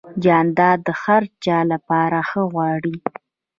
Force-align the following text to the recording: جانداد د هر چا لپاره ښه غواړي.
جانداد 0.23 0.79
د 0.87 0.89
هر 1.03 1.23
چا 1.43 1.57
لپاره 1.71 2.17
ښه 2.29 2.41
غواړي. 2.53 2.95